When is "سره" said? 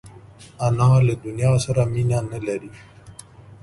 1.65-1.81